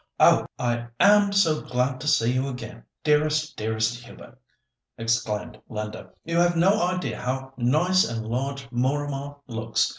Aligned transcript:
"Oh! 0.19 0.47
I 0.57 0.87
am 0.99 1.31
so 1.31 1.61
glad 1.61 1.99
to 2.01 2.07
see 2.07 2.33
you 2.33 2.47
again, 2.49 2.85
dearest, 3.03 3.55
dearest 3.55 4.03
Hubert," 4.03 4.35
exclaimed 4.97 5.61
Linda. 5.69 6.09
"You 6.23 6.39
have 6.39 6.57
no 6.57 6.81
idea 6.81 7.21
how 7.21 7.53
nice 7.55 8.03
and 8.09 8.25
large 8.25 8.67
Mooramah 8.71 9.37
looks. 9.45 9.87